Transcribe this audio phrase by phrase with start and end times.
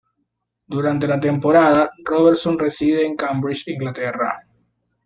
[0.65, 4.35] Durante la temporada, Robertson reside en Cambridge, Inglaterra.